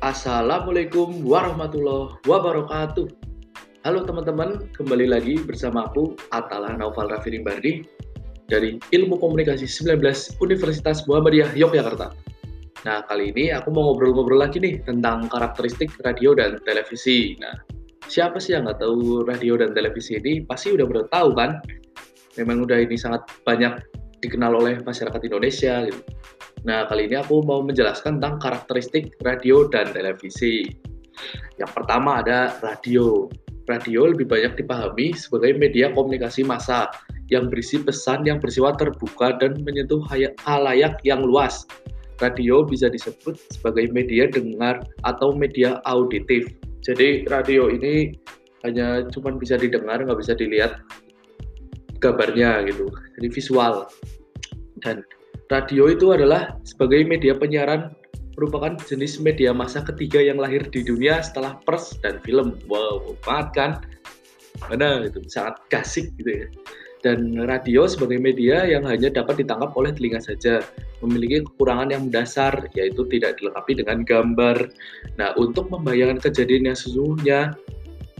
Assalamualaikum 0.00 1.28
warahmatullahi 1.28 2.16
wabarakatuh. 2.24 3.04
Halo 3.84 4.00
teman-teman, 4.08 4.72
kembali 4.72 5.12
lagi 5.12 5.36
bersama 5.44 5.92
aku 5.92 6.16
Atala 6.32 6.72
Naufal 6.72 7.12
Raffi 7.12 7.36
Rimbardi 7.36 7.84
dari 8.48 8.80
Ilmu 8.80 9.20
Komunikasi 9.20 9.68
19 9.68 10.40
Universitas 10.40 11.04
Muhammadiyah 11.04 11.52
Yogyakarta. 11.52 12.16
Nah, 12.88 13.04
kali 13.04 13.28
ini 13.28 13.52
aku 13.52 13.68
mau 13.76 13.92
ngobrol-ngobrol 13.92 14.40
lagi 14.40 14.56
nih 14.56 14.80
tentang 14.88 15.28
karakteristik 15.28 15.92
radio 16.00 16.32
dan 16.32 16.56
televisi. 16.64 17.36
Nah, 17.36 17.60
siapa 18.08 18.40
sih 18.40 18.56
yang 18.56 18.64
nggak 18.64 18.80
tahu 18.80 19.28
radio 19.28 19.60
dan 19.60 19.76
televisi 19.76 20.16
ini? 20.16 20.48
Pasti 20.48 20.72
udah 20.72 20.88
pada 20.88 21.04
tahu 21.12 21.36
kan? 21.36 21.60
Memang 22.40 22.64
udah 22.64 22.80
ini 22.80 22.96
sangat 22.96 23.28
banyak 23.44 23.76
dikenal 24.24 24.64
oleh 24.64 24.80
masyarakat 24.80 25.20
Indonesia 25.28 25.84
gitu. 25.92 26.00
Nah, 26.60 26.84
kali 26.84 27.08
ini 27.08 27.16
aku 27.16 27.40
mau 27.40 27.64
menjelaskan 27.64 28.20
tentang 28.20 28.36
karakteristik 28.40 29.16
radio 29.24 29.64
dan 29.72 29.96
televisi. 29.96 30.68
Yang 31.56 31.70
pertama 31.72 32.20
ada 32.20 32.52
radio. 32.60 33.28
Radio 33.68 34.10
lebih 34.10 34.26
banyak 34.26 34.60
dipahami 34.60 35.14
sebagai 35.14 35.54
media 35.54 35.94
komunikasi 35.94 36.42
massa 36.42 36.90
yang 37.30 37.46
berisi 37.46 37.78
pesan 37.78 38.26
yang 38.26 38.42
bersifat 38.42 38.82
terbuka 38.82 39.38
dan 39.38 39.62
menyentuh 39.62 40.02
halayak 40.42 40.98
yang 41.06 41.22
luas. 41.22 41.64
Radio 42.18 42.66
bisa 42.66 42.90
disebut 42.90 43.38
sebagai 43.54 43.88
media 43.94 44.28
dengar 44.28 44.84
atau 45.06 45.32
media 45.32 45.78
auditif. 45.88 46.50
Jadi 46.84 47.24
radio 47.30 47.70
ini 47.70 48.12
hanya 48.66 49.08
cuma 49.08 49.32
bisa 49.32 49.56
didengar, 49.56 50.04
nggak 50.04 50.20
bisa 50.20 50.36
dilihat 50.36 50.82
gambarnya 52.02 52.68
gitu. 52.68 52.90
Jadi 53.16 53.28
visual. 53.32 53.88
Dan 54.84 55.00
radio 55.50 55.90
itu 55.90 56.14
adalah 56.14 56.54
sebagai 56.62 57.02
media 57.02 57.34
penyiaran 57.34 57.90
merupakan 58.38 58.78
jenis 58.86 59.20
media 59.20 59.50
masa 59.50 59.82
ketiga 59.84 60.22
yang 60.22 60.38
lahir 60.40 60.64
di 60.70 60.80
dunia 60.80 61.20
setelah 61.20 61.58
pers 61.66 61.98
dan 62.00 62.22
film. 62.24 62.56
Wow, 62.70 63.18
banget 63.20 63.48
kan? 63.52 63.70
Mana 64.64 65.04
itu 65.04 65.20
sangat 65.28 65.60
kasih 65.68 66.08
gitu 66.16 66.46
ya. 66.46 66.48
Dan 67.00 67.32
radio 67.48 67.88
sebagai 67.88 68.20
media 68.20 68.68
yang 68.68 68.84
hanya 68.84 69.08
dapat 69.08 69.40
ditangkap 69.40 69.72
oleh 69.72 69.88
telinga 69.96 70.20
saja, 70.20 70.60
memiliki 71.00 71.48
kekurangan 71.48 71.88
yang 71.88 72.12
mendasar, 72.12 72.68
yaitu 72.76 73.08
tidak 73.08 73.40
dilengkapi 73.40 73.72
dengan 73.80 74.04
gambar. 74.04 74.68
Nah, 75.16 75.32
untuk 75.40 75.72
membayangkan 75.72 76.20
kejadian 76.20 76.68
yang 76.72 76.76
sesungguhnya, 76.76 77.56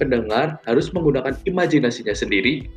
pendengar 0.01 0.57
harus 0.65 0.89
menggunakan 0.97 1.37
imajinasinya 1.45 2.17
sendiri 2.17 2.73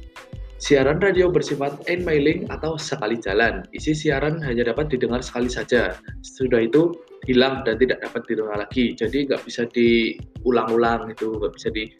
Siaran 0.63 1.03
radio 1.03 1.27
bersifat 1.27 1.91
end-mailing 1.91 2.47
atau 2.47 2.79
sekali 2.79 3.19
jalan. 3.19 3.67
Isi 3.75 3.91
siaran 3.91 4.39
hanya 4.47 4.71
dapat 4.71 4.87
didengar 4.87 5.19
sekali 5.19 5.51
saja. 5.51 5.99
Sudah 6.23 6.63
itu 6.63 6.95
hilang 7.27 7.67
dan 7.67 7.75
tidak 7.83 7.99
dapat 7.99 8.23
didengar 8.31 8.63
lagi. 8.63 8.95
Jadi 8.95 9.27
nggak 9.27 9.43
bisa 9.43 9.67
diulang-ulang 9.75 11.11
itu, 11.11 11.35
nggak 11.35 11.51
bisa 11.51 11.67
di 11.67 11.91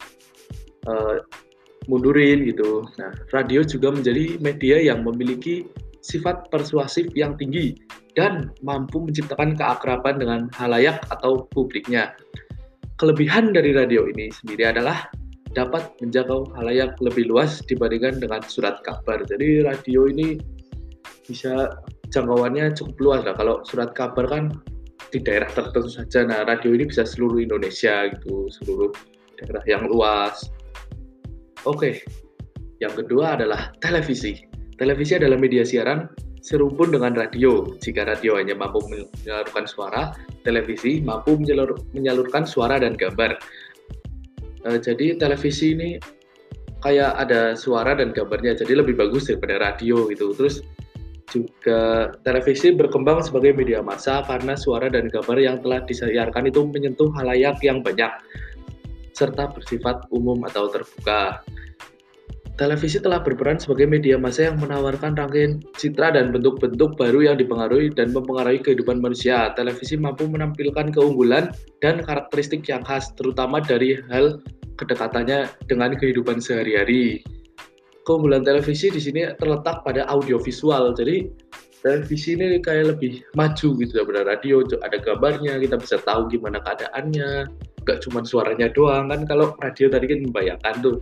uh, 0.88 1.20
mundurin 1.92 2.48
gitu. 2.48 2.88
Nah, 2.96 3.12
radio 3.36 3.60
juga 3.68 3.92
menjadi 3.92 4.40
media 4.40 4.80
yang 4.80 5.04
memiliki 5.04 5.68
sifat 6.00 6.48
persuasif 6.48 7.12
yang 7.12 7.36
tinggi 7.36 7.76
dan 8.16 8.48
mampu 8.64 8.96
menciptakan 8.96 9.60
keakraban 9.60 10.16
dengan 10.16 10.48
halayak 10.56 11.04
atau 11.12 11.44
publiknya. 11.52 12.16
Kelebihan 12.96 13.52
dari 13.52 13.76
radio 13.76 14.08
ini 14.08 14.32
sendiri 14.32 14.72
adalah 14.72 15.04
dapat 15.54 15.94
menjangkau 16.02 16.50
halayak 16.58 16.98
lebih 16.98 17.30
luas 17.30 17.62
dibandingkan 17.70 18.18
dengan 18.18 18.42
surat 18.44 18.82
kabar. 18.82 19.22
Jadi 19.22 19.62
radio 19.62 20.10
ini 20.10 20.36
bisa 21.24 21.78
jangkauannya 22.10 22.74
cukup 22.74 22.96
luas 23.00 23.20
lah. 23.24 23.34
Kalau 23.38 23.62
surat 23.64 23.94
kabar 23.94 24.26
kan 24.28 24.50
di 25.14 25.22
daerah 25.22 25.46
tertentu 25.54 25.88
saja. 25.88 26.26
Nah, 26.26 26.42
radio 26.42 26.74
ini 26.74 26.90
bisa 26.90 27.06
seluruh 27.06 27.38
Indonesia 27.38 28.10
gitu, 28.10 28.50
seluruh 28.50 28.90
daerah 29.38 29.62
yang 29.64 29.86
luas. 29.86 30.50
Oke, 31.64 32.02
yang 32.82 32.92
kedua 32.92 33.38
adalah 33.38 33.70
televisi. 33.78 34.42
Televisi 34.74 35.14
adalah 35.14 35.38
media 35.38 35.62
siaran 35.62 36.10
serumpun 36.42 36.92
dengan 36.92 37.14
radio. 37.14 37.64
Jika 37.78 38.04
radio 38.04 38.36
hanya 38.36 38.58
mampu 38.58 38.82
menyalurkan 38.90 39.64
suara, 39.64 40.12
televisi 40.42 41.00
mampu 41.00 41.38
menyalurkan 41.94 42.44
suara 42.44 42.76
dan 42.82 42.98
gambar. 42.98 43.38
Uh, 44.64 44.80
jadi 44.80 45.20
televisi 45.20 45.76
ini 45.76 46.00
kayak 46.80 47.16
ada 47.16 47.56
suara 47.56 47.96
dan 47.96 48.12
gambarnya, 48.12 48.56
jadi 48.56 48.80
lebih 48.80 48.96
bagus 48.96 49.28
daripada 49.28 49.60
radio 49.60 50.08
gitu. 50.08 50.32
Terus 50.36 50.64
juga 51.32 52.12
televisi 52.22 52.70
berkembang 52.70 53.24
sebagai 53.24 53.56
media 53.56 53.80
massa 53.80 54.22
karena 54.24 54.54
suara 54.54 54.86
dan 54.92 55.08
gambar 55.10 55.36
yang 55.40 55.56
telah 55.64 55.82
disiarkan 55.82 56.46
itu 56.46 56.62
menyentuh 56.68 57.10
halayak 57.16 57.58
yang 57.64 57.80
banyak 57.82 58.12
serta 59.14 59.50
bersifat 59.50 60.04
umum 60.10 60.42
atau 60.46 60.68
terbuka. 60.68 61.42
Televisi 62.54 63.02
telah 63.02 63.18
berperan 63.18 63.58
sebagai 63.58 63.90
media 63.90 64.14
massa 64.14 64.46
yang 64.46 64.62
menawarkan 64.62 65.18
rangkaian 65.18 65.58
citra 65.74 66.14
dan 66.14 66.30
bentuk-bentuk 66.30 66.94
baru 66.94 67.26
yang 67.26 67.36
dipengaruhi 67.42 67.90
dan 67.90 68.14
mempengaruhi 68.14 68.62
kehidupan 68.62 69.02
manusia. 69.02 69.50
Televisi 69.58 69.98
mampu 69.98 70.30
menampilkan 70.30 70.94
keunggulan 70.94 71.50
dan 71.82 72.06
karakteristik 72.06 72.62
yang 72.70 72.86
khas, 72.86 73.10
terutama 73.18 73.58
dari 73.58 73.98
hal 74.06 74.38
kedekatannya 74.78 75.50
dengan 75.66 75.98
kehidupan 75.98 76.38
sehari-hari. 76.38 77.26
Keunggulan 78.06 78.46
televisi 78.46 78.86
di 78.86 79.02
sini 79.02 79.34
terletak 79.34 79.82
pada 79.82 80.06
audiovisual. 80.06 80.94
Jadi 80.94 81.26
televisi 81.82 82.38
ini 82.38 82.62
kayak 82.62 82.94
lebih 82.94 83.18
maju 83.34 83.68
gitu 83.82 83.90
daripada 83.98 84.30
radio. 84.30 84.62
Ada 84.62 85.02
gambarnya, 85.02 85.58
kita 85.58 85.74
bisa 85.74 85.98
tahu 86.06 86.30
gimana 86.30 86.62
keadaannya, 86.62 87.50
gak 87.84 88.02
cuma 88.04 88.24
suaranya 88.24 88.72
doang 88.72 89.12
kan 89.12 89.28
kalau 89.28 89.52
radio 89.60 89.86
tadi 89.92 90.08
kan 90.08 90.20
membayangkan 90.24 90.74
tuh. 90.80 90.98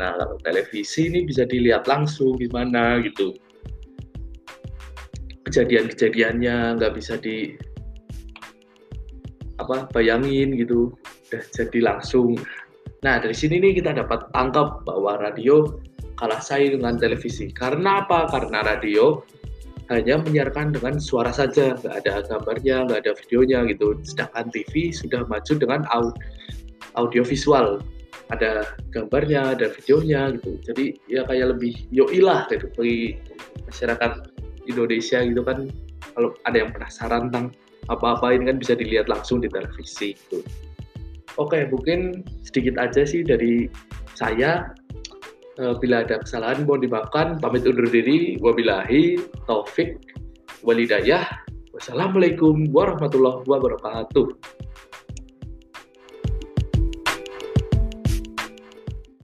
Nah 0.00 0.16
kalau 0.16 0.36
televisi 0.42 1.12
ini 1.12 1.28
bisa 1.28 1.44
dilihat 1.44 1.84
langsung 1.86 2.36
gimana 2.40 3.00
gitu. 3.04 3.36
Kejadian-kejadiannya 5.46 6.80
nggak 6.80 6.92
bisa 6.96 7.20
di 7.20 7.52
apa 9.60 9.86
bayangin 9.92 10.56
gitu. 10.56 10.96
Udah 11.28 11.42
jadi 11.52 11.78
langsung. 11.84 12.40
Nah 13.04 13.20
dari 13.20 13.36
sini 13.36 13.60
nih 13.60 13.84
kita 13.84 13.92
dapat 13.92 14.32
tangkap 14.32 14.82
bahwa 14.88 15.20
radio 15.20 15.68
kalah 16.16 16.40
saing 16.40 16.80
dengan 16.80 16.96
televisi. 16.96 17.52
Karena 17.52 18.04
apa? 18.06 18.30
Karena 18.30 18.64
radio 18.64 19.20
hanya 19.90 20.22
menyiarkan 20.22 20.76
dengan 20.76 21.00
suara 21.02 21.34
saja, 21.34 21.74
nggak 21.80 21.94
ada 22.06 22.22
gambarnya, 22.28 22.86
nggak 22.86 23.00
ada 23.06 23.12
videonya 23.24 23.58
gitu. 23.72 23.98
Sedangkan 24.06 24.52
TV 24.54 24.94
sudah 24.94 25.26
maju 25.26 25.52
dengan 25.58 25.82
audio 26.94 27.22
visual, 27.26 27.82
ada 28.30 28.64
gambarnya, 28.94 29.58
ada 29.58 29.72
videonya 29.74 30.38
gitu. 30.38 30.60
Jadi 30.70 30.84
ya 31.10 31.26
kayak 31.26 31.58
lebih 31.58 31.74
yoilah 31.90 32.46
gitu 32.52 32.70
bagi 32.78 33.18
masyarakat 33.66 34.12
Indonesia 34.70 35.18
gitu 35.26 35.42
kan. 35.42 35.66
Kalau 36.12 36.36
ada 36.46 36.56
yang 36.60 36.70
penasaran 36.70 37.32
tentang 37.32 37.56
apa-apa 37.90 38.36
ini 38.36 38.46
kan 38.46 38.56
bisa 38.62 38.78
dilihat 38.78 39.10
langsung 39.10 39.42
di 39.42 39.50
televisi 39.50 40.14
gitu. 40.14 40.44
Oke, 41.40 41.64
mungkin 41.72 42.20
sedikit 42.44 42.76
aja 42.76 43.08
sih 43.08 43.24
dari 43.24 43.66
saya 44.12 44.68
bila 45.56 46.04
ada 46.04 46.20
kesalahan 46.22 46.64
mohon 46.64 46.84
dimaafkan. 46.84 47.36
Pamit 47.40 47.66
undur 47.68 47.88
diri. 47.88 48.40
Wabillahi 48.40 49.20
taufik 49.44 50.00
walidayah. 50.64 51.26
Wassalamualaikum 51.72 52.68
warahmatullahi 52.68 53.44
wabarakatuh. 53.48 54.26